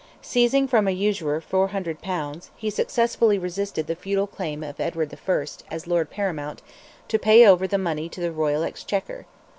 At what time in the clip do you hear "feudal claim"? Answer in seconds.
3.95-4.63